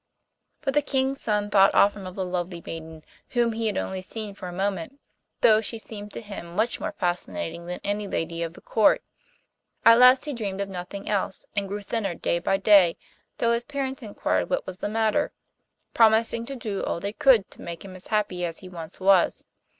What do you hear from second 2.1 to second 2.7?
the lovely